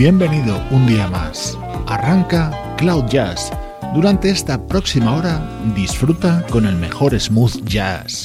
bienvenido 0.00 0.66
un 0.70 0.86
día 0.86 1.06
más. 1.08 1.58
Arranca 1.86 2.50
Cloud 2.78 3.04
Jazz. 3.10 3.52
Durante 3.92 4.30
esta 4.30 4.66
próxima 4.66 5.14
hora 5.14 5.46
disfruta 5.74 6.42
con 6.48 6.64
el 6.64 6.74
mejor 6.76 7.20
smooth 7.20 7.62
jazz. 7.66 8.24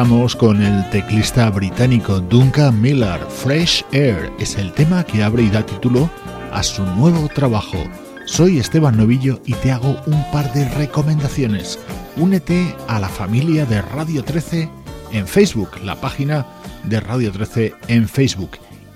Empezamos 0.00 0.34
con 0.34 0.62
el 0.62 0.88
teclista 0.88 1.50
británico 1.50 2.20
Duncan 2.20 2.80
Miller. 2.80 3.20
Fresh 3.28 3.84
Air 3.92 4.32
es 4.38 4.56
el 4.56 4.72
tema 4.72 5.04
que 5.04 5.22
abre 5.22 5.42
y 5.42 5.50
da 5.50 5.66
título 5.66 6.08
a 6.52 6.62
su 6.62 6.82
nuevo 6.82 7.28
trabajo. 7.28 7.76
Soy 8.24 8.58
Esteban 8.58 8.96
Novillo 8.96 9.42
y 9.44 9.52
te 9.52 9.70
hago 9.70 10.00
un 10.06 10.24
par 10.32 10.50
de 10.54 10.66
recomendaciones. 10.70 11.78
Únete 12.16 12.74
a 12.88 12.98
la 12.98 13.10
familia 13.10 13.66
de 13.66 13.82
Radio 13.82 14.24
13 14.24 14.70
en 15.12 15.28
Facebook, 15.28 15.72
la 15.84 16.00
página 16.00 16.46
de 16.84 16.98
Radio 17.00 17.30
13 17.30 17.74
en 17.88 18.08
Facebook, 18.08 18.52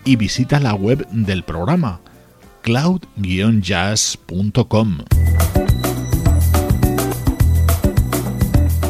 y 0.07 0.17
visita 0.17 0.59
la 0.59 0.73
web 0.73 1.07
del 1.11 1.43
programa 1.43 2.01
cloud-jazz.com. 2.63 4.99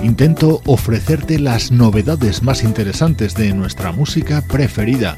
intento 0.05 0.61
ofrecerte 0.67 1.39
las 1.39 1.71
novedades 1.71 2.43
más 2.43 2.63
interesantes 2.63 3.35
de 3.35 3.55
nuestra 3.55 3.91
música 3.91 4.43
preferida. 4.43 5.17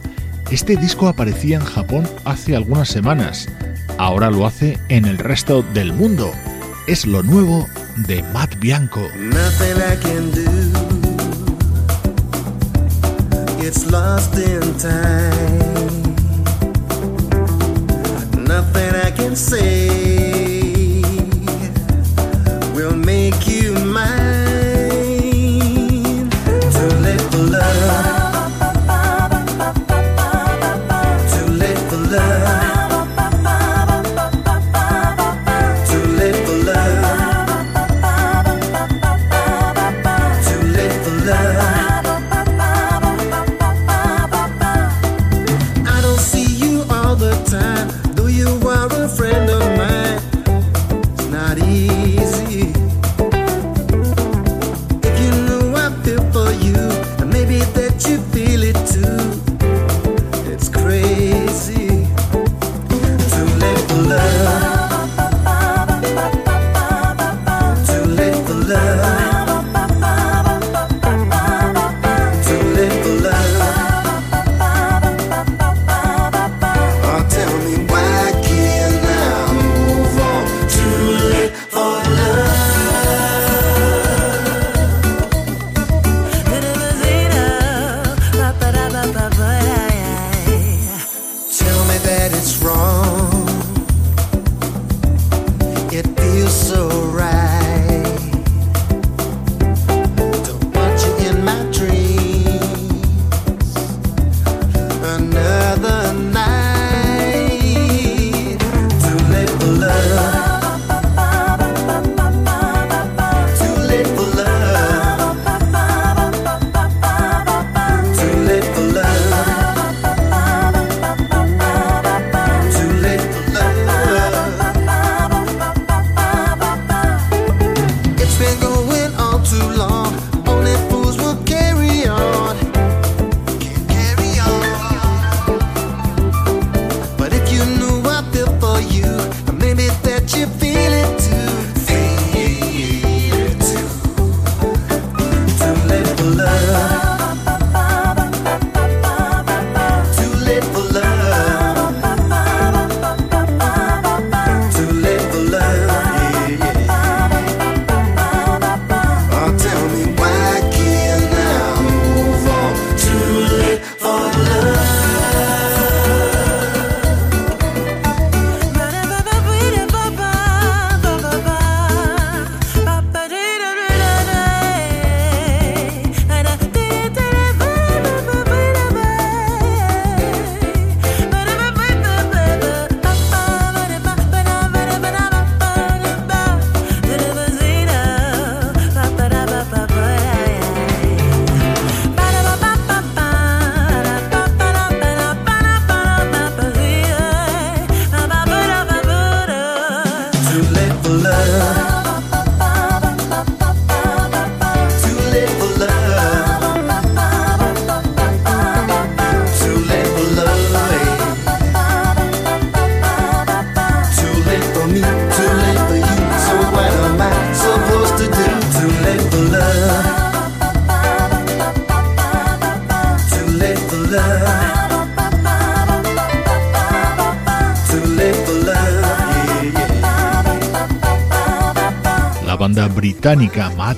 Este 0.50 0.76
disco 0.76 1.08
aparecía 1.08 1.56
en 1.56 1.64
Japón 1.64 2.08
hace 2.24 2.54
algunas 2.54 2.88
semanas, 2.88 3.48
ahora 3.98 4.30
lo 4.30 4.46
hace 4.46 4.78
en 4.88 5.04
el 5.04 5.18
resto 5.18 5.62
del 5.74 5.92
mundo. 5.92 6.30
Es 6.86 7.04
lo 7.04 7.24
nuevo 7.24 7.66
de 8.06 8.22
Matt 8.32 8.60
Bianco. 8.60 9.02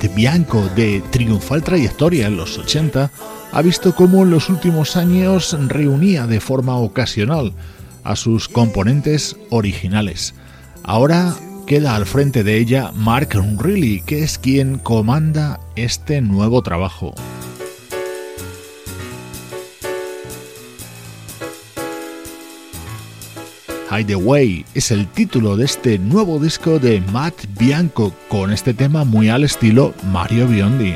Bianco, 0.06 0.68
de 0.76 1.02
triunfal 1.10 1.64
trayectoria 1.64 2.28
en 2.28 2.36
los 2.36 2.56
80, 2.56 3.10
ha 3.50 3.62
visto 3.62 3.96
cómo 3.96 4.22
en 4.22 4.30
los 4.30 4.48
últimos 4.48 4.96
años 4.96 5.56
reunía 5.66 6.28
de 6.28 6.38
forma 6.38 6.76
ocasional 6.76 7.52
a 8.04 8.14
sus 8.14 8.48
componentes 8.48 9.36
originales. 9.50 10.34
Ahora 10.84 11.34
queda 11.66 11.96
al 11.96 12.06
frente 12.06 12.44
de 12.44 12.56
ella 12.56 12.92
Mark 12.94 13.30
Reilly, 13.58 14.02
que 14.02 14.22
es 14.22 14.38
quien 14.38 14.78
comanda 14.78 15.58
este 15.74 16.20
nuevo 16.20 16.62
trabajo. 16.62 17.14
Hideaway 23.98 24.64
es 24.74 24.90
el 24.90 25.06
título 25.08 25.56
de 25.56 25.64
este 25.64 25.98
nuevo 25.98 26.38
disco 26.38 26.78
de 26.78 27.00
Matt 27.12 27.34
Bianco 27.58 28.14
con 28.28 28.52
este 28.52 28.72
tema 28.74 29.04
muy 29.04 29.28
al 29.28 29.44
estilo 29.44 29.92
Mario 30.12 30.46
Biondi. 30.46 30.94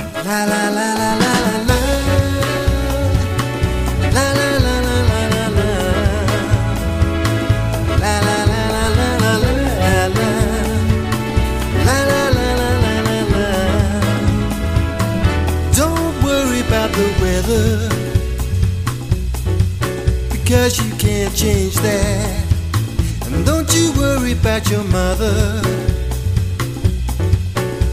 About 24.53 24.71
your 24.71 24.85
mother. 24.85 25.63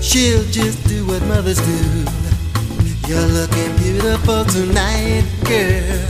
She'll 0.01 0.43
just 0.51 0.85
do 0.89 1.07
what 1.07 1.21
mothers 1.23 1.57
do. 1.57 2.05
You're 3.07 3.27
looking 3.27 3.77
beautiful 3.77 4.43
tonight, 4.43 5.23
girl. 5.45 6.05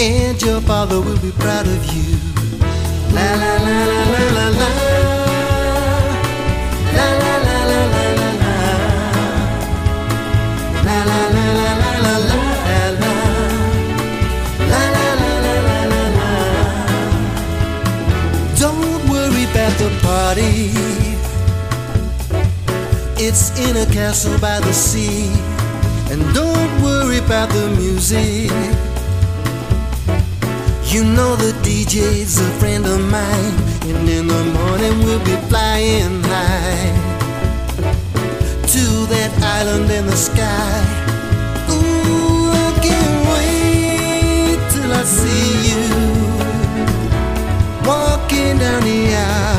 And 0.00 0.42
your 0.42 0.60
father 0.62 1.00
will 1.00 1.20
be 1.20 1.30
proud 1.30 1.68
of 1.68 1.94
you. 1.94 2.18
La 3.14 3.34
la 3.34 3.54
la 3.66 3.84
la 3.84 4.02
la 4.10 4.30
la 4.34 4.48
la. 4.58 4.95
It's 23.18 23.58
in 23.58 23.76
a 23.76 23.86
castle 23.86 24.38
by 24.38 24.60
the 24.60 24.72
sea. 24.72 25.30
And 26.10 26.22
don't 26.34 26.82
worry 26.82 27.18
about 27.18 27.48
the 27.48 27.68
music. 27.70 28.50
You 30.92 31.04
know 31.04 31.36
the 31.36 31.52
DJ's 31.64 32.38
a 32.38 32.50
friend 32.60 32.84
of 32.84 33.00
mine. 33.00 33.56
And 33.88 34.08
in 34.08 34.28
the 34.28 34.44
morning 34.58 34.98
we'll 35.04 35.24
be 35.24 35.36
flying 35.48 36.22
high 36.24 36.92
to 38.72 39.06
that 39.12 39.32
island 39.42 39.90
in 39.90 40.06
the 40.06 40.16
sky. 40.16 40.84
Ooh, 41.70 42.50
I 42.52 42.72
can't 42.86 43.28
wait 43.32 44.60
till 44.70 44.92
I 44.92 45.02
see 45.02 45.70
you 45.70 45.86
walking 47.88 48.58
down 48.58 48.82
the 48.82 49.14
aisle. 49.14 49.55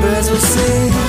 Mas 0.00 0.28
você 0.28 0.99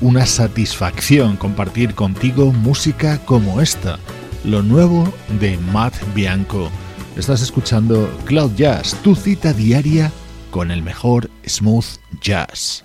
una 0.00 0.26
satisfacción 0.26 1.36
compartir 1.36 1.94
contigo 1.94 2.52
música 2.52 3.18
como 3.24 3.60
esta, 3.60 3.98
lo 4.44 4.62
nuevo 4.62 5.12
de 5.40 5.58
Matt 5.58 5.94
Bianco. 6.14 6.70
Estás 7.16 7.42
escuchando 7.42 8.08
Cloud 8.24 8.52
Jazz, 8.54 8.94
tu 9.02 9.16
cita 9.16 9.52
diaria 9.52 10.12
con 10.50 10.70
el 10.70 10.82
mejor 10.82 11.30
smooth 11.46 11.86
jazz. 12.20 12.82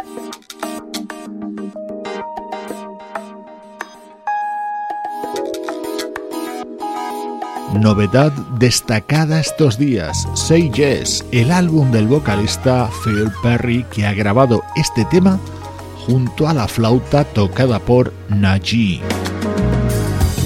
Novedad 7.80 8.32
destacada 8.60 9.40
estos 9.40 9.78
días, 9.78 10.28
Say 10.36 10.72
Yes, 10.72 11.26
el 11.32 11.52
álbum 11.52 11.92
del 11.92 12.08
vocalista 12.08 12.90
Phil 13.04 13.32
Perry 13.42 13.84
que 13.92 14.06
ha 14.06 14.14
grabado 14.14 14.64
este 14.76 15.06
tema 15.06 15.40
junto 16.08 16.48
a 16.48 16.54
la 16.54 16.68
flauta 16.68 17.24
tocada 17.24 17.80
por 17.80 18.14
Naji. 18.30 19.02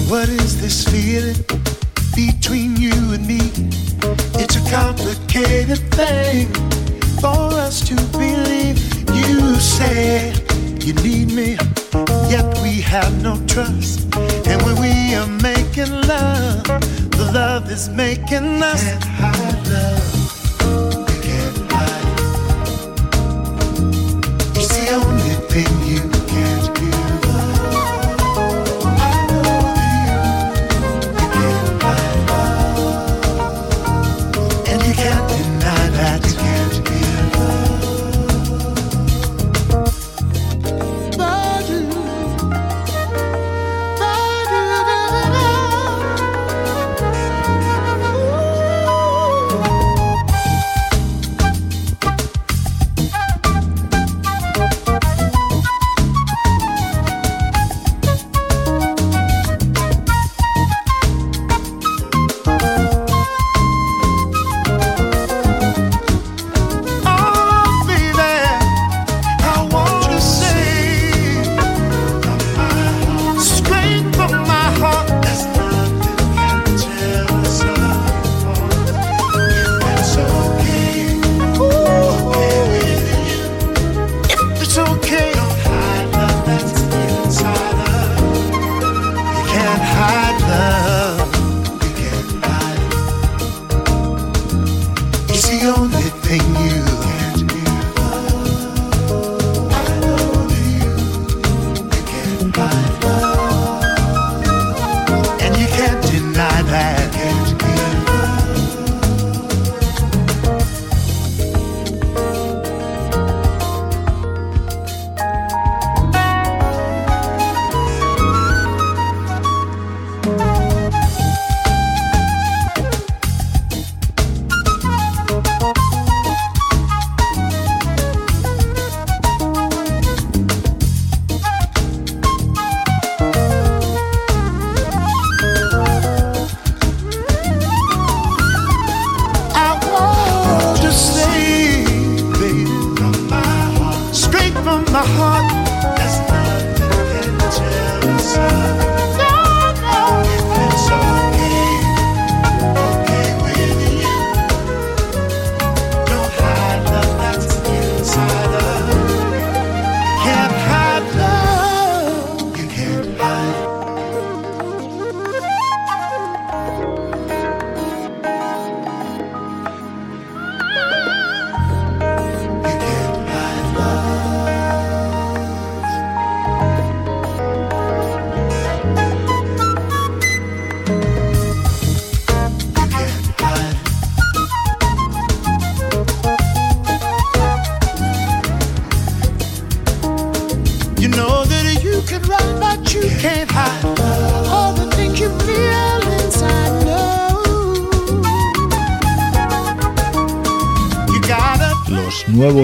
What 0.08 0.28
is 0.28 0.60
this 0.60 0.84
feeling 0.84 1.36
between 2.14 2.76
you 2.76 2.92
and 3.12 3.26
me? 3.26 3.40
It's 4.40 4.56
a 4.56 4.70
complicated 4.70 5.78
thing 5.90 6.48
for 7.20 7.52
us 7.66 7.80
to 7.88 7.94
believe. 8.12 8.78
You 9.12 9.56
say 9.56 10.32
you 10.80 10.94
need 10.94 11.32
me, 11.32 11.56
yet 12.30 12.46
we 12.62 12.80
have 12.80 13.22
no 13.22 13.36
trust. 13.46 14.08
And 14.46 14.62
when 14.62 14.80
we 14.80 15.14
are 15.14 15.26
making 15.42 15.92
love, 16.06 16.62
the 17.10 17.30
love 17.34 17.70
is 17.70 17.88
making 17.88 18.62
us. 18.62 19.47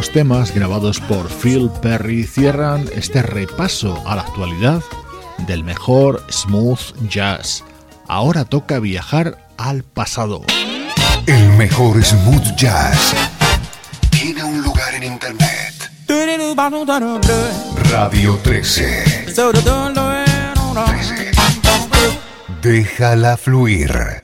Nuevos 0.05 0.13
temas 0.13 0.55
grabados 0.55 1.01
por 1.01 1.29
Phil 1.29 1.71
Perry 1.81 2.25
cierran 2.25 2.85
este 2.95 3.23
repaso 3.23 4.03
a 4.07 4.17
la 4.17 4.23
actualidad 4.23 4.83
del 5.47 5.63
mejor 5.65 6.25
smooth 6.31 7.09
jazz. 7.09 7.63
Ahora 8.09 8.45
toca 8.45 8.81
viajar 8.81 9.39
al 9.57 9.83
pasado. 9.83 10.43
El 11.27 11.49
mejor 11.51 12.03
smooth 12.05 12.55
jazz 12.57 13.15
tiene 14.11 14.43
un 14.43 14.63
lugar 14.63 14.95
en 14.95 15.05
internet. 15.05 15.91
Radio 17.91 18.39
13. 18.43 19.33
13. 19.33 21.31
Déjala 22.63 23.37
fluir. 23.37 24.24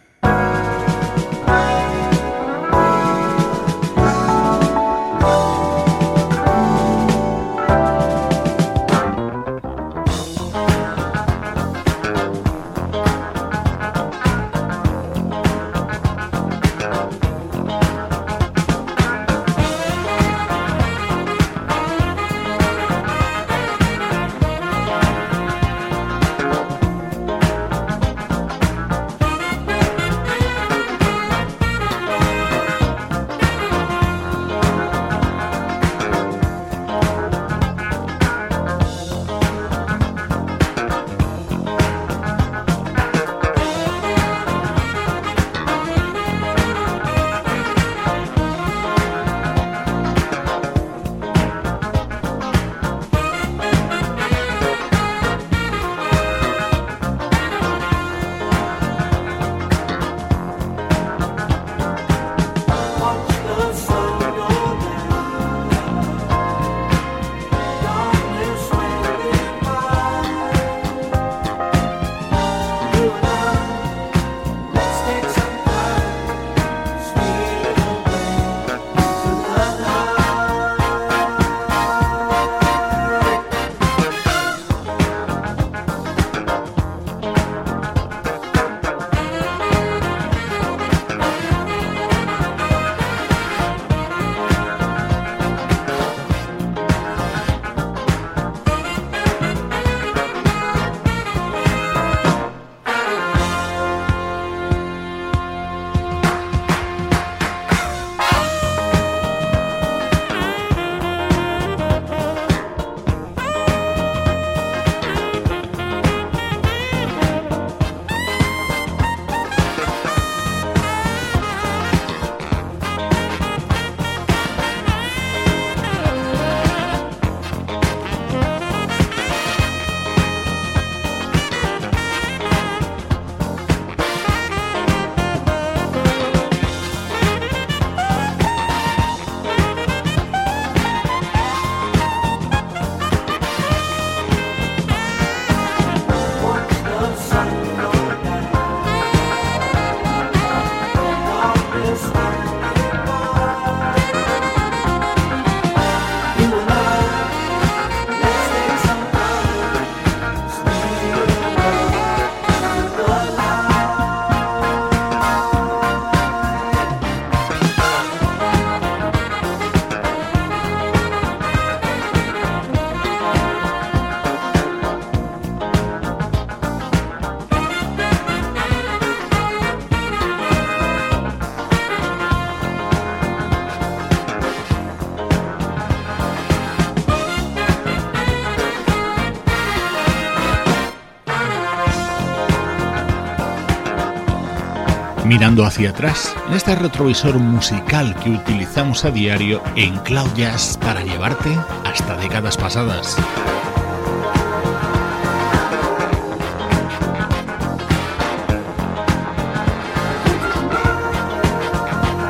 Mirando 195.41 195.65
hacia 195.65 195.89
atrás 195.89 196.37
en 196.49 196.53
este 196.53 196.75
retrovisor 196.75 197.39
musical 197.39 198.15
que 198.17 198.29
utilizamos 198.29 199.07
a 199.07 199.11
diario 199.11 199.63
en 199.75 199.97
Cloud 200.01 200.29
Jazz 200.37 200.77
para 200.79 201.03
llevarte 201.03 201.49
hasta 201.83 202.15
décadas 202.19 202.59
pasadas. 202.59 203.17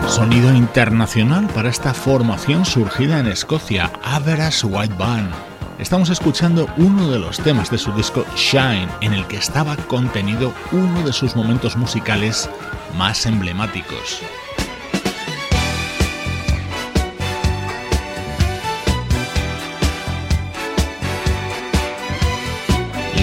Sonido 0.06 0.54
internacional 0.54 1.48
para 1.48 1.68
esta 1.68 1.92
formación 1.92 2.64
surgida 2.64 3.18
en 3.18 3.26
Escocia, 3.26 3.90
Average 4.04 4.66
White 4.68 4.94
Band 4.96 5.50
estamos 5.80 6.10
escuchando 6.10 6.68
uno 6.76 7.10
de 7.10 7.18
los 7.18 7.38
temas 7.38 7.70
de 7.70 7.78
su 7.78 7.90
disco 7.92 8.24
Shine, 8.36 8.88
en 9.00 9.14
el 9.14 9.26
que 9.26 9.36
estaba 9.36 9.76
contenido 9.76 10.52
uno 10.72 11.02
de 11.02 11.12
sus 11.12 11.34
momentos 11.34 11.76
musicales 11.76 12.50
más 12.94 13.26
emblemáticos. 13.26 14.22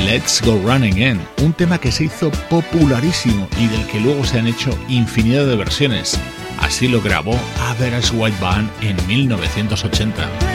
Let's 0.06 0.42
Go 0.42 0.58
Running 0.64 0.98
In, 0.98 1.20
un 1.44 1.52
tema 1.52 1.78
que 1.80 1.92
se 1.92 2.06
hizo 2.06 2.32
popularísimo 2.50 3.50
y 3.60 3.68
del 3.68 3.86
que 3.88 4.00
luego 4.00 4.24
se 4.24 4.40
han 4.40 4.48
hecho 4.48 4.70
infinidad 4.88 5.46
de 5.46 5.58
versiones. 5.58 6.18
Así 6.60 6.88
lo 6.88 7.02
grabó 7.02 7.38
Average 7.60 8.16
White 8.16 8.38
Band 8.40 8.70
en 8.82 8.96
1980. 9.06 10.47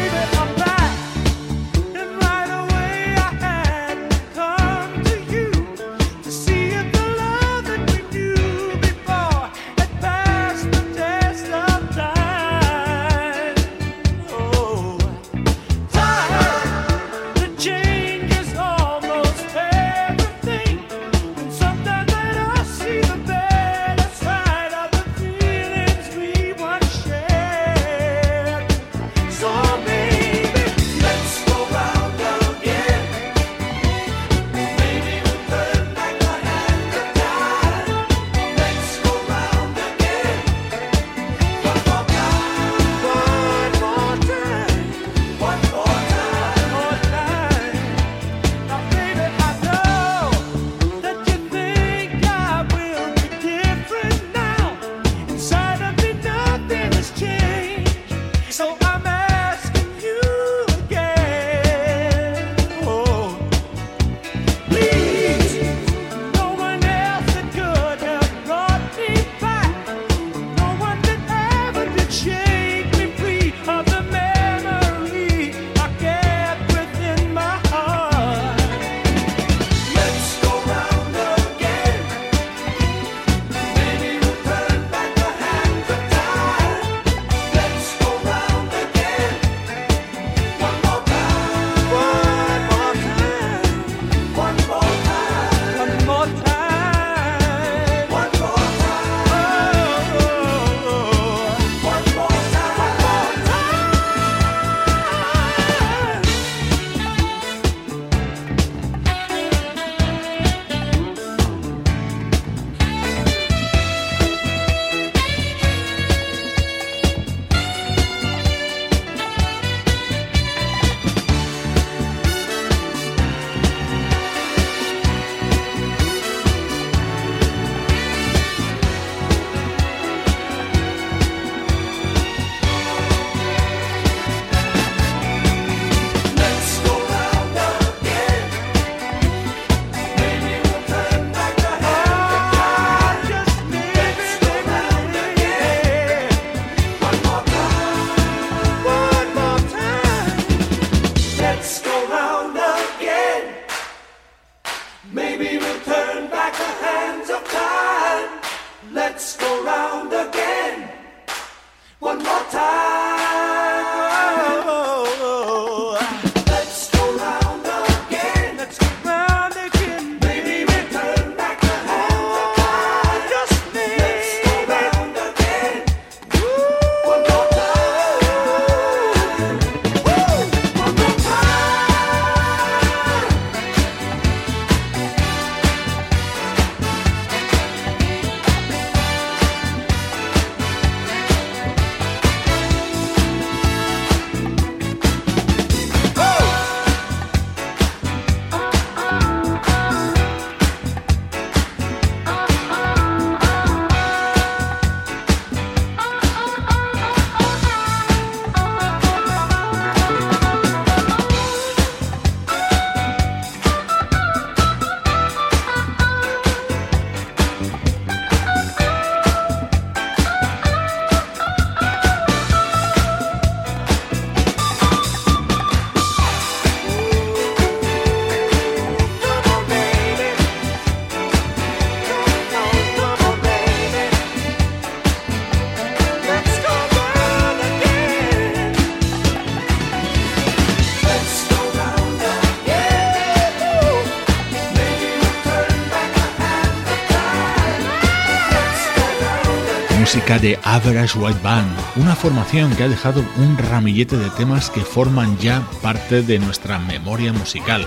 De 250.39 250.59
Average 250.63 251.19
White 251.19 251.41
Band, 251.43 251.71
una 251.97 252.15
formación 252.15 252.75
que 252.75 252.85
ha 252.85 252.89
dejado 252.89 253.25
un 253.37 253.59
ramillete 253.59 254.17
de 254.17 254.31
temas 254.31 254.71
que 254.71 254.81
forman 254.81 255.37
ya 255.39 255.63
parte 255.83 256.23
de 256.23 256.39
nuestra 256.39 256.79
memoria 256.79 257.33
musical. 257.33 257.87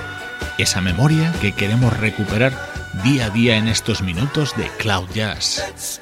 Esa 0.58 0.81
memoria 0.81 1.34
que 1.41 1.53
queremos 1.53 1.97
recuperar 1.97 2.53
día 3.03 3.25
a 3.25 3.29
día 3.29 3.58
en 3.58 3.67
estos 3.67 4.01
minutos 4.01 4.55
de 4.58 4.67
Cloud 4.77 5.10
Jazz. 5.13 6.01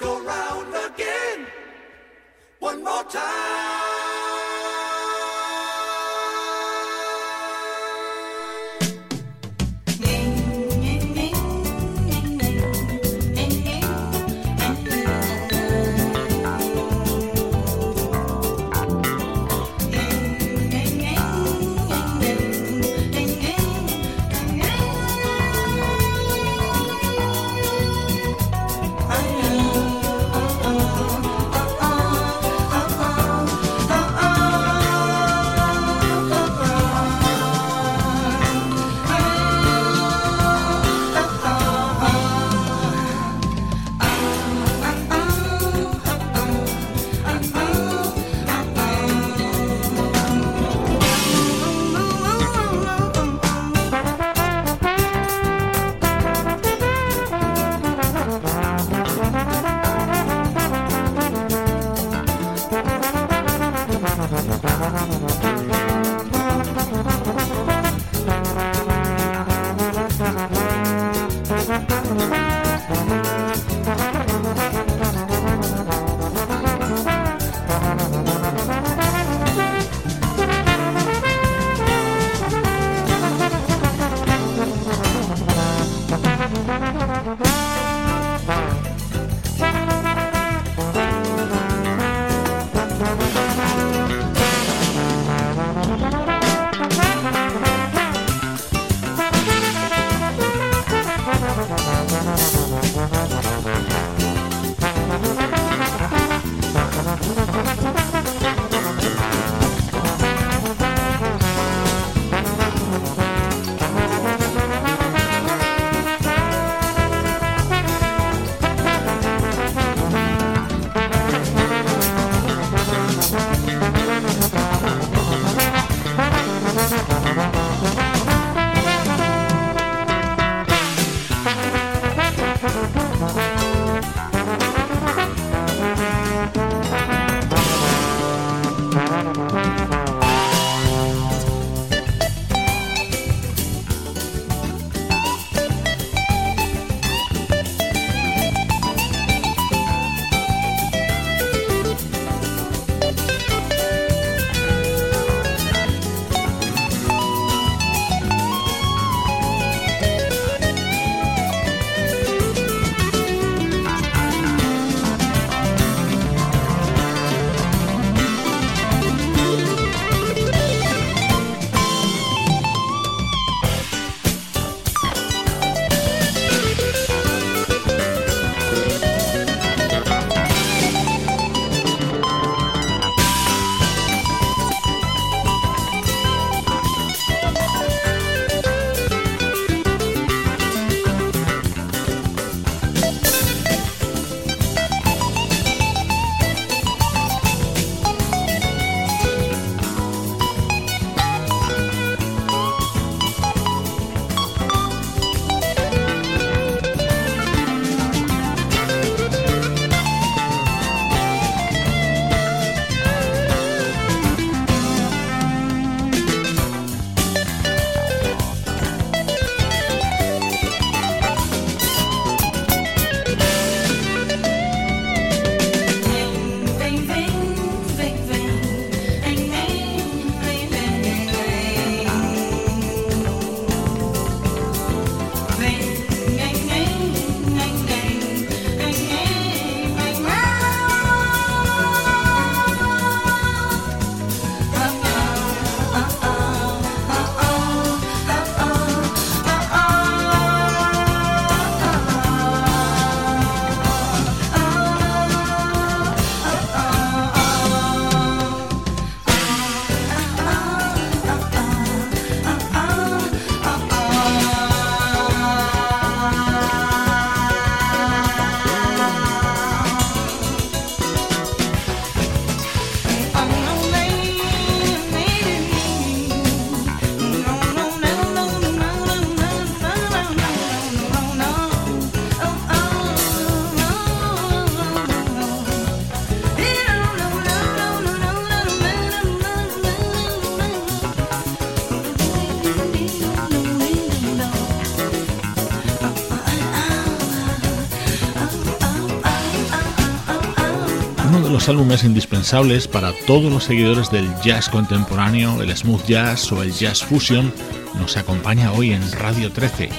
Los 301.41 301.67
álbumes 301.67 302.03
indispensables 302.03 302.87
para 302.87 303.11
todos 303.25 303.51
los 303.51 303.63
seguidores 303.63 304.11
del 304.11 304.29
jazz 304.43 304.69
contemporáneo, 304.69 305.61
el 305.61 305.75
smooth 305.75 306.05
jazz 306.05 306.51
o 306.51 306.61
el 306.61 306.71
jazz 306.71 307.03
fusion, 307.03 307.51
nos 307.99 308.17
acompaña 308.17 308.71
hoy 308.71 308.93
en 308.93 309.11
Radio 309.13 309.51
13. 309.51 309.89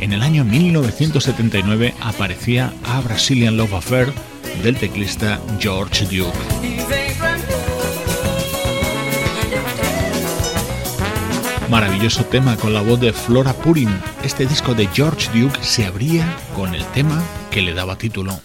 En 0.00 0.12
el 0.12 0.22
año 0.22 0.44
1979 0.44 1.94
aparecía 2.00 2.72
A 2.84 3.00
Brazilian 3.00 3.56
Love 3.56 3.74
Affair 3.74 4.12
del 4.62 4.76
teclista 4.76 5.40
George 5.58 6.04
Duke. 6.04 6.38
Maravilloso 11.70 12.24
tema 12.26 12.56
con 12.56 12.72
la 12.72 12.82
voz 12.82 13.00
de 13.00 13.12
Flora 13.12 13.52
Purin. 13.52 13.90
Este 14.22 14.46
disco 14.46 14.74
de 14.74 14.86
George 14.88 15.28
Duke 15.38 15.58
se 15.62 15.86
abría 15.86 16.24
con 16.54 16.74
el 16.74 16.84
tema 16.92 17.22
que 17.50 17.62
le 17.62 17.74
daba 17.74 17.96
título. 17.96 18.38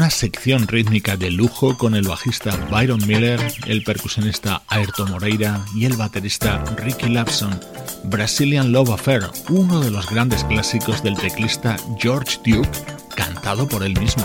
Una 0.00 0.08
sección 0.08 0.66
rítmica 0.66 1.18
de 1.18 1.30
lujo 1.30 1.76
con 1.76 1.94
el 1.94 2.08
bajista 2.08 2.56
Byron 2.70 3.06
Miller, 3.06 3.38
el 3.66 3.84
percusionista 3.84 4.62
Ayrton 4.68 5.10
Moreira 5.10 5.62
y 5.74 5.84
el 5.84 5.94
baterista 5.94 6.64
Ricky 6.78 7.10
Lapson. 7.10 7.60
Brazilian 8.04 8.72
Love 8.72 8.92
Affair, 8.92 9.24
uno 9.50 9.80
de 9.80 9.90
los 9.90 10.08
grandes 10.08 10.42
clásicos 10.44 11.02
del 11.02 11.18
teclista 11.18 11.76
George 11.98 12.38
Duke, 12.46 12.70
cantado 13.14 13.68
por 13.68 13.82
él 13.82 14.00
mismo. 14.00 14.24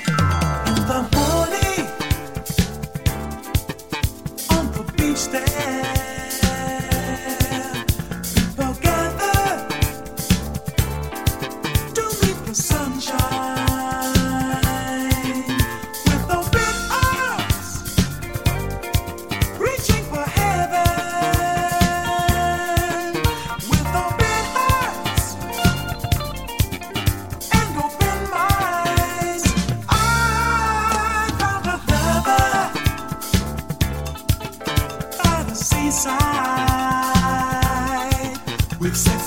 We've 38.79 38.97
said 38.97 39.20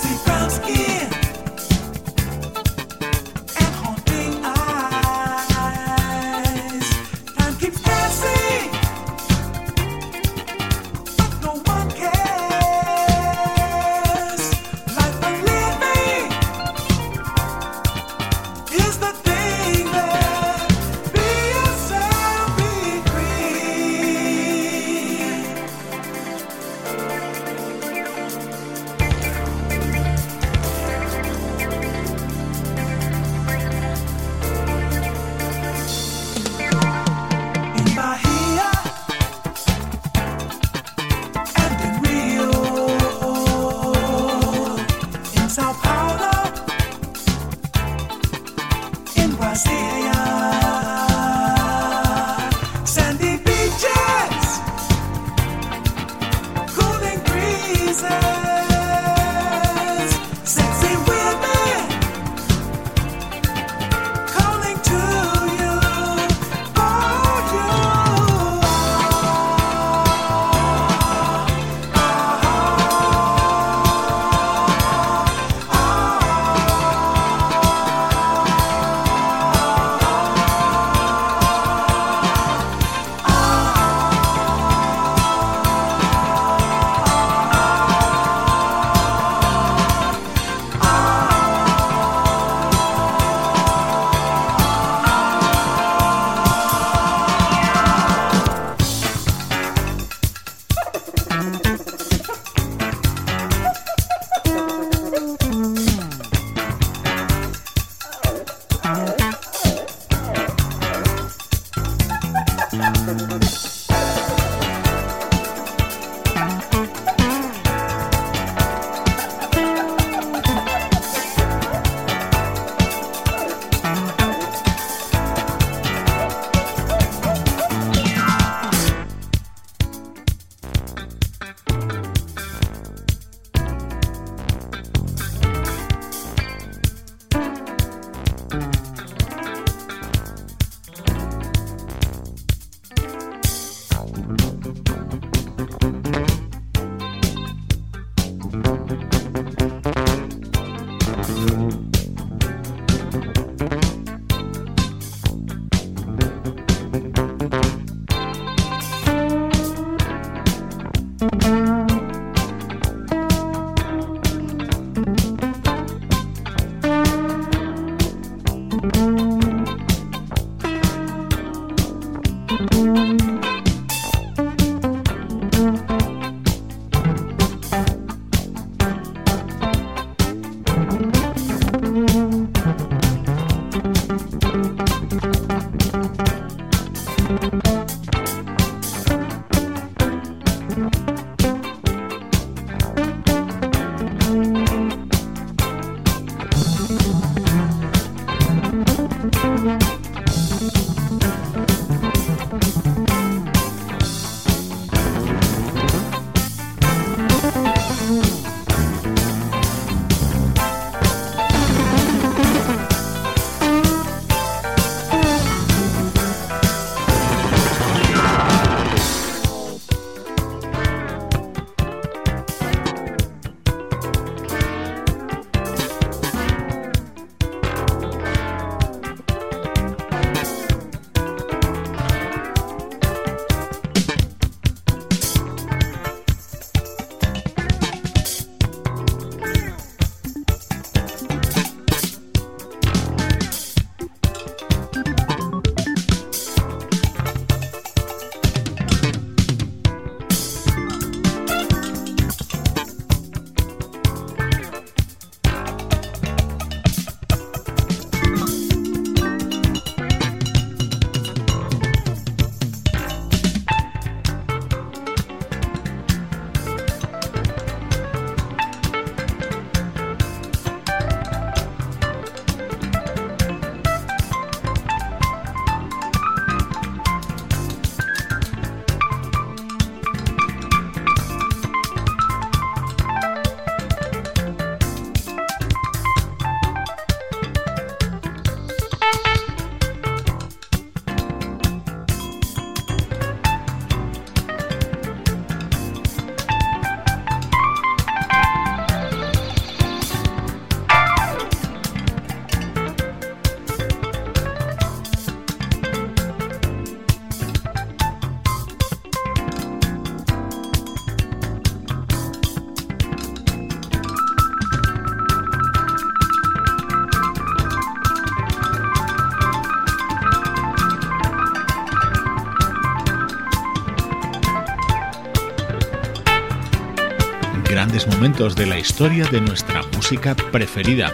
de 328.35 328.67
la 328.67 328.81
historia 328.81 329.27
de 329.27 329.41
nuestra 329.41 329.83
música 329.95 330.35
preferida 330.35 331.13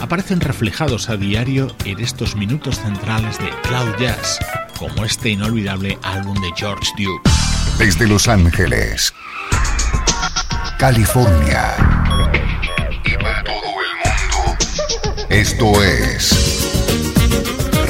aparecen 0.00 0.40
reflejados 0.40 1.10
a 1.10 1.16
diario 1.16 1.74
en 1.84 1.98
estos 1.98 2.36
minutos 2.36 2.78
centrales 2.78 3.38
de 3.38 3.50
Cloud 3.64 3.96
Jazz, 3.98 4.38
como 4.78 5.04
este 5.04 5.30
inolvidable 5.30 5.98
álbum 6.02 6.40
de 6.40 6.52
George 6.56 6.92
Duke. 6.96 7.28
Desde 7.76 8.06
Los 8.06 8.28
Ángeles, 8.28 9.12
California 10.78 11.74
y 13.04 13.16
para 13.16 13.42
todo 13.42 13.56
el 13.56 13.96
mundo, 14.04 15.26
esto 15.30 15.82
es 15.82 16.70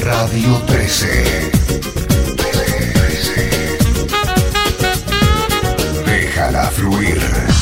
Radio 0.03 0.57
13. 0.65 1.51
Déjala 6.07 6.63
fluir. 6.71 7.54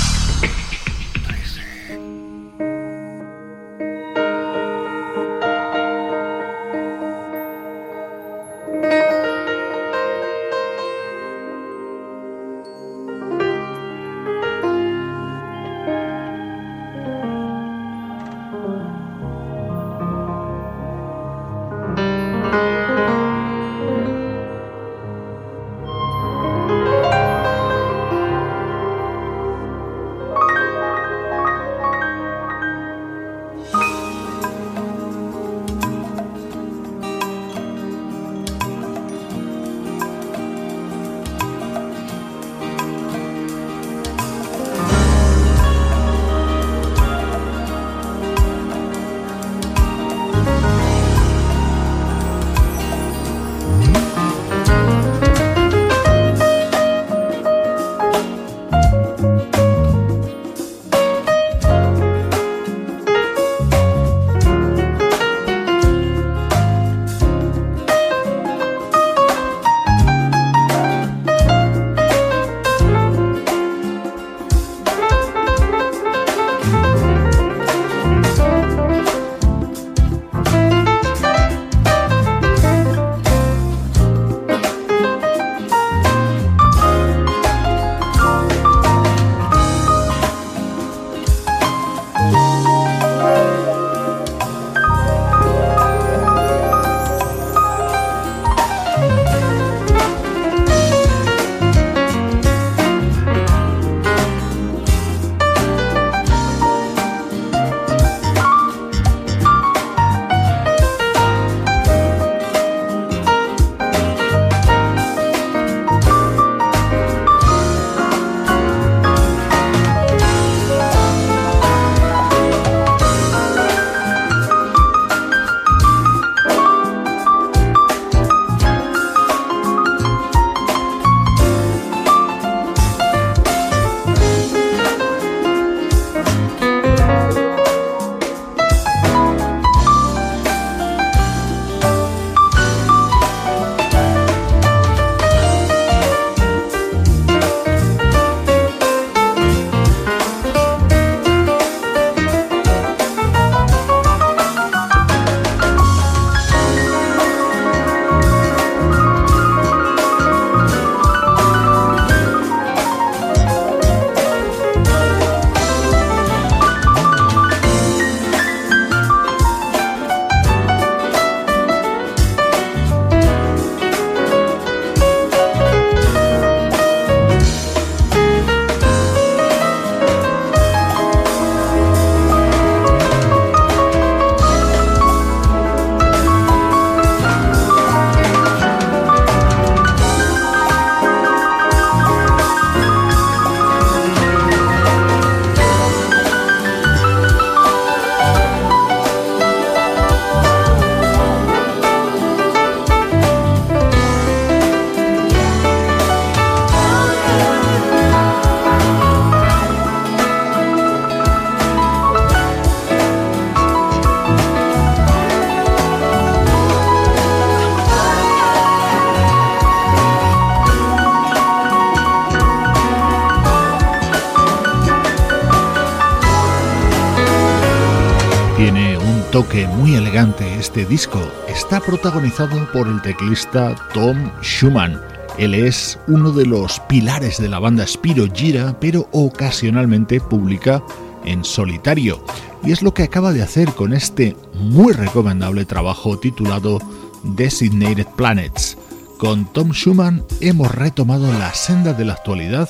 Este 230.64 230.86
disco 230.86 231.20
está 231.50 231.82
protagonizado 231.82 232.72
por 232.72 232.88
el 232.88 233.02
teclista 233.02 233.76
Tom 233.94 234.32
Schumann. 234.42 234.98
Él 235.38 235.56
es 235.56 236.00
uno 236.08 236.32
de 236.32 236.46
los 236.46 236.80
pilares 236.88 237.38
de 237.38 237.50
la 237.50 237.60
banda 237.60 237.86
Spiro 237.86 238.28
Gira, 238.34 238.80
pero 238.80 239.10
ocasionalmente 239.12 240.22
publica 240.22 240.82
en 241.26 241.44
solitario. 241.44 242.24
Y 242.64 242.72
es 242.72 242.82
lo 242.82 242.94
que 242.94 243.04
acaba 243.04 243.34
de 243.34 243.42
hacer 243.42 243.74
con 243.74 243.92
este 243.92 244.38
muy 244.54 244.94
recomendable 244.94 245.66
trabajo 245.66 246.18
titulado 246.18 246.80
Designated 247.24 248.08
Planets. 248.16 248.78
Con 249.18 249.52
Tom 249.52 249.74
Schumann 249.74 250.24
hemos 250.40 250.74
retomado 250.74 251.30
la 251.34 251.54
senda 251.54 251.92
de 251.92 252.06
la 252.06 252.14
actualidad 252.14 252.70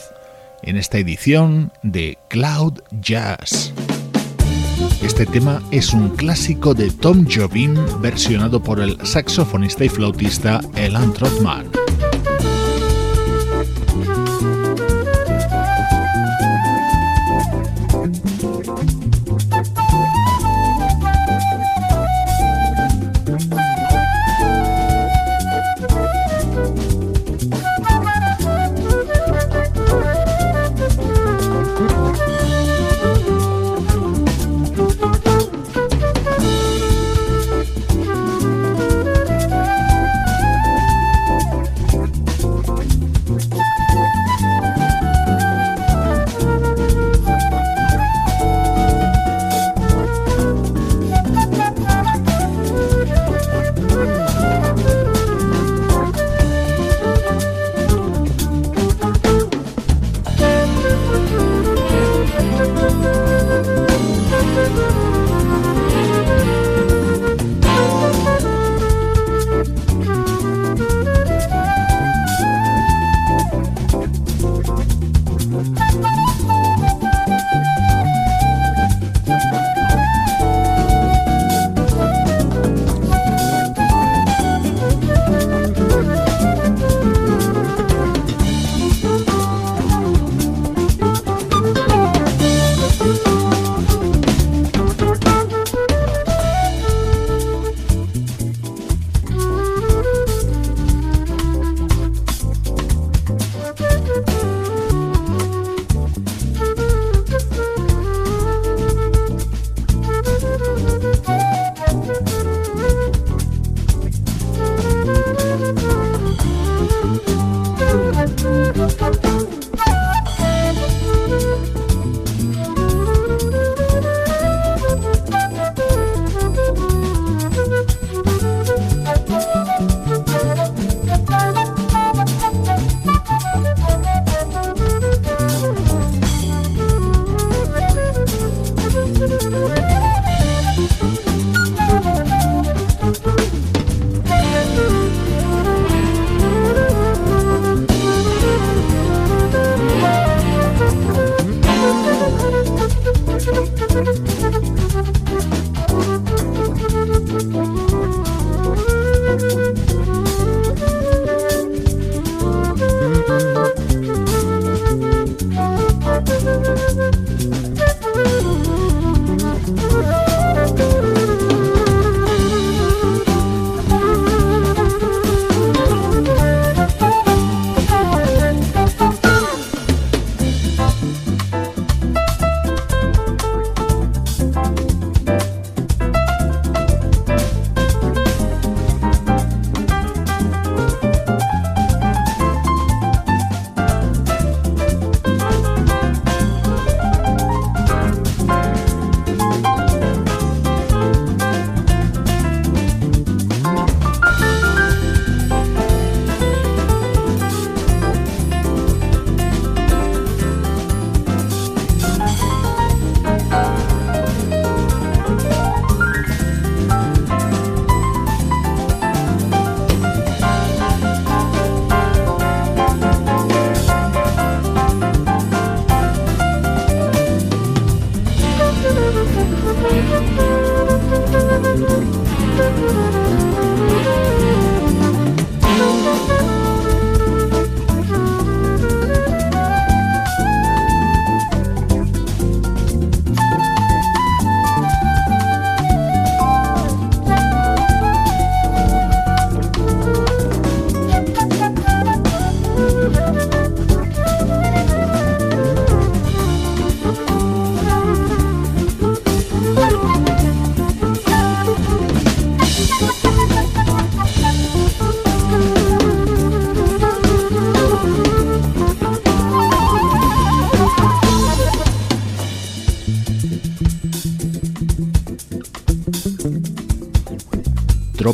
en 0.64 0.78
esta 0.78 0.98
edición 0.98 1.72
de 1.84 2.18
Cloud 2.28 2.80
Jazz. 3.02 3.72
Este 5.04 5.26
tema 5.26 5.62
es 5.70 5.94
un 5.94 6.12
clásico 6.12 6.74
de 6.74 6.90
Tom 6.90 7.28
Jobim 7.30 7.76
versionado 8.02 8.64
por 8.64 8.80
el 8.80 8.98
saxofonista 9.06 9.84
y 9.84 9.90
flautista 9.90 10.62
Elan 10.76 11.12
Trotman. 11.12 11.73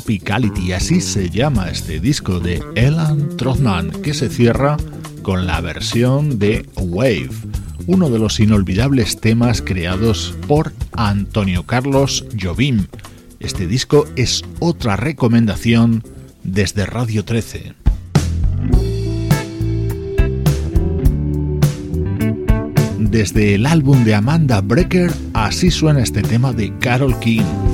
Tropicality, 0.09 0.71
así 0.71 1.01
se 1.01 1.29
llama 1.29 1.69
este 1.69 1.99
disco 1.99 2.39
de 2.39 2.63
Elan 2.73 3.37
Trothman, 3.37 3.91
que 3.91 4.15
se 4.15 4.27
cierra 4.27 4.75
con 5.21 5.45
la 5.45 5.61
versión 5.61 6.39
de 6.39 6.67
Wave, 6.77 7.29
uno 7.85 8.09
de 8.09 8.17
los 8.17 8.39
inolvidables 8.39 9.21
temas 9.21 9.61
creados 9.61 10.33
por 10.47 10.73
Antonio 10.93 11.67
Carlos 11.67 12.25
Jobim. 12.41 12.87
Este 13.39 13.67
disco 13.67 14.07
es 14.15 14.43
otra 14.57 14.95
recomendación 14.95 16.03
desde 16.43 16.87
Radio 16.87 17.23
13. 17.23 17.75
Desde 22.97 23.53
el 23.53 23.67
álbum 23.67 24.03
de 24.03 24.15
Amanda 24.15 24.61
Brecker, 24.61 25.11
así 25.35 25.69
suena 25.69 26.01
este 26.01 26.23
tema 26.23 26.51
de 26.51 26.75
Carol 26.79 27.19
King. 27.19 27.68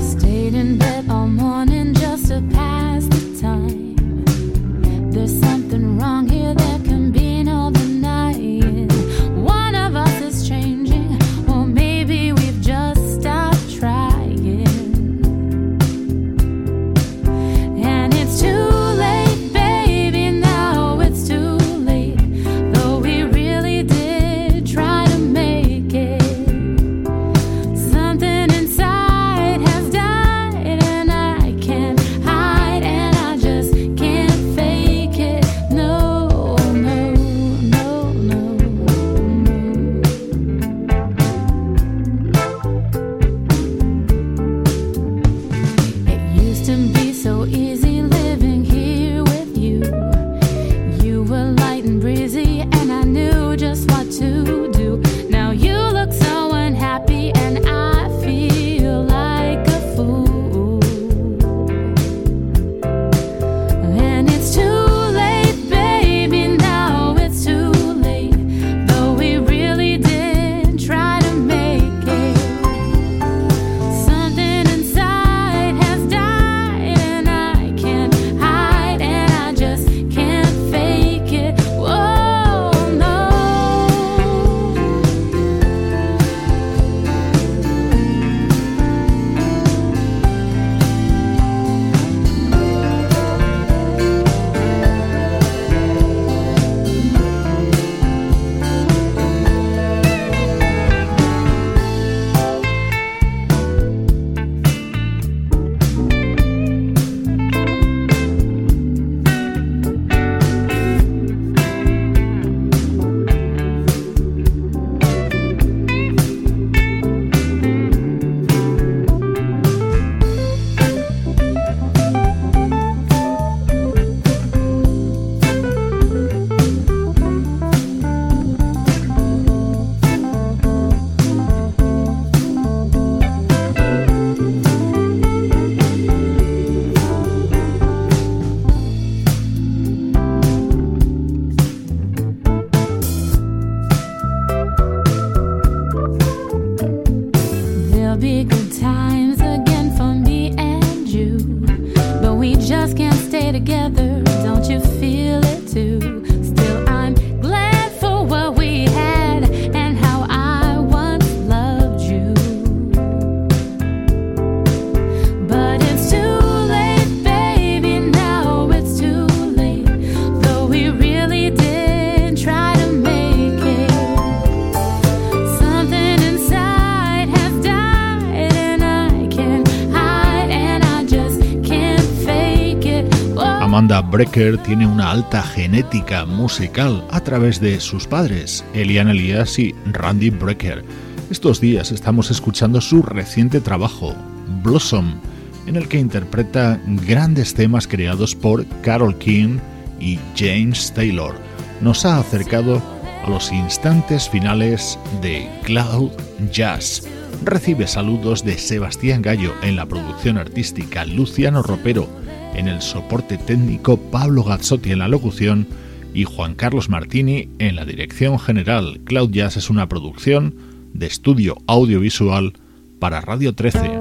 Brecker 184.16 184.56
tiene 184.56 184.86
una 184.86 185.10
alta 185.10 185.42
genética 185.42 186.24
musical 186.24 187.06
a 187.10 187.20
través 187.20 187.60
de 187.60 187.78
sus 187.80 188.06
padres, 188.06 188.64
Elian 188.72 189.10
Elias 189.10 189.58
y 189.58 189.74
Randy 189.92 190.30
Brecker. 190.30 190.82
Estos 191.30 191.60
días 191.60 191.92
estamos 191.92 192.30
escuchando 192.30 192.80
su 192.80 193.02
reciente 193.02 193.60
trabajo, 193.60 194.16
Blossom, 194.62 195.20
en 195.66 195.76
el 195.76 195.86
que 195.86 195.98
interpreta 195.98 196.80
grandes 196.86 197.52
temas 197.52 197.86
creados 197.86 198.34
por 198.34 198.64
Carol 198.80 199.18
King 199.18 199.58
y 200.00 200.18
James 200.34 200.94
Taylor. 200.94 201.34
Nos 201.82 202.06
ha 202.06 202.18
acercado 202.18 202.80
a 203.22 203.28
los 203.28 203.52
instantes 203.52 204.30
finales 204.30 204.98
de 205.20 205.46
Cloud 205.62 206.12
Jazz. 206.50 207.06
Recibe 207.44 207.86
saludos 207.86 208.42
de 208.42 208.56
Sebastián 208.56 209.20
Gallo 209.20 209.52
en 209.60 209.76
la 209.76 209.84
producción 209.84 210.38
artística, 210.38 211.04
Luciano 211.04 211.62
Ropero 211.62 212.24
en 212.56 212.68
el 212.68 212.82
soporte 212.82 213.38
técnico 213.38 213.96
Pablo 213.96 214.42
Gazzotti 214.42 214.92
en 214.92 215.00
la 215.00 215.08
locución 215.08 215.66
y 216.14 216.24
Juan 216.24 216.54
Carlos 216.54 216.88
Martini 216.88 217.48
en 217.58 217.76
la 217.76 217.84
dirección 217.84 218.38
general. 218.38 219.00
Cloud 219.04 219.30
Jazz 219.30 219.56
es 219.56 219.70
una 219.70 219.88
producción 219.88 220.54
de 220.94 221.06
estudio 221.06 221.58
audiovisual 221.66 222.54
para 222.98 223.20
Radio 223.20 223.54
13. 223.54 224.00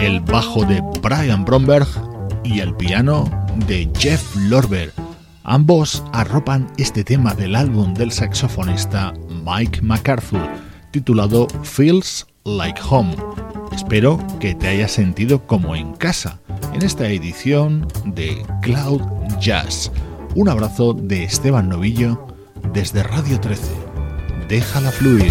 El 0.00 0.20
bajo 0.20 0.64
de 0.64 0.82
Brian 1.02 1.44
Bromberg 1.44 1.88
y 2.44 2.60
el 2.60 2.74
piano 2.74 3.28
de 3.66 3.88
Jeff 3.98 4.36
Lorber. 4.36 4.92
Ambos 5.44 6.04
arropan 6.12 6.70
este 6.76 7.04
tema 7.04 7.34
del 7.34 7.56
álbum 7.56 7.94
del 7.94 8.12
saxofonista 8.12 9.14
Mike 9.44 9.80
MacArthur, 9.80 10.46
titulado 10.90 11.48
Feels 11.62 12.26
Like 12.44 12.80
Home. 12.90 13.16
Espero 13.78 14.18
que 14.40 14.56
te 14.56 14.66
haya 14.66 14.88
sentido 14.88 15.46
como 15.46 15.76
en 15.76 15.92
casa 15.94 16.40
en 16.74 16.82
esta 16.82 17.08
edición 17.10 17.86
de 18.04 18.44
Cloud 18.60 19.00
Jazz. 19.38 19.92
Un 20.34 20.48
abrazo 20.48 20.94
de 20.94 21.22
Esteban 21.22 21.68
Novillo 21.68 22.26
desde 22.72 23.04
Radio 23.04 23.38
13. 23.38 23.62
Déjala 24.48 24.90
fluir. 24.90 25.30